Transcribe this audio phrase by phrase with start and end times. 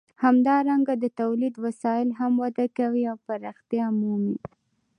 [0.23, 4.37] همدارنګه د تولید وسایل هم وده کوي او پراختیا مومي.